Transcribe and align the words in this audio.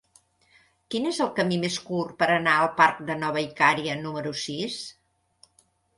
Quin 0.93 1.03
és 1.09 1.19
el 1.25 1.29
camí 1.39 1.59
més 1.65 1.77
curt 1.89 2.17
per 2.23 2.29
anar 2.37 2.57
al 2.63 2.71
parc 2.81 3.03
de 3.11 3.19
Nova 3.25 3.45
Icària 3.51 3.99
número 4.07 4.37
sis? 4.47 4.83